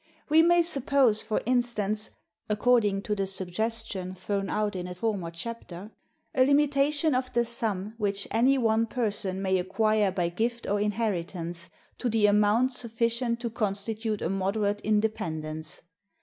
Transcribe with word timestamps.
We 0.29 0.41
may 0.41 0.63
suppose, 0.63 1.21
for 1.21 1.39
instance 1.45 2.09
(according 2.49 3.03
to 3.03 3.13
the 3.13 3.27
suggestion 3.27 4.13
thrown 4.15 4.49
out 4.49 4.75
in 4.75 4.87
a 4.87 4.95
former 4.95 5.29
chapter(304)), 5.29 5.91
a 6.33 6.43
limitation 6.43 7.13
of 7.13 7.31
the 7.33 7.45
sum 7.45 7.93
which 7.99 8.27
any 8.31 8.57
one 8.57 8.87
person 8.87 9.43
may 9.43 9.59
acquire 9.59 10.11
by 10.11 10.29
gift 10.29 10.65
or 10.67 10.79
inheritance, 10.81 11.69
to 11.99 12.09
the 12.09 12.25
amount 12.25 12.71
sufficient 12.71 13.39
to 13.41 13.51
constitute 13.51 14.23
a 14.23 14.29
moderate 14.31 14.81
independence. 14.81 15.83